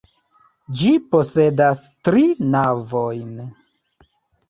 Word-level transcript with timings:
Ĝi 0.79 0.93
posedas 1.11 1.85
tri 2.09 2.25
navojn. 2.57 3.33